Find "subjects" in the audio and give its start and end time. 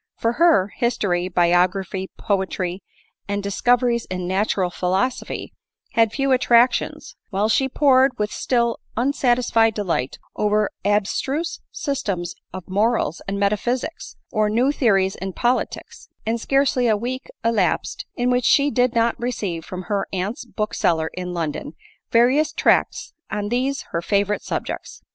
24.41-25.03